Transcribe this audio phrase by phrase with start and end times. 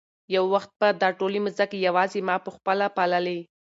[0.35, 3.39] یو وخت به دا ټولې مځکې یوازې ما په خپله پاللې.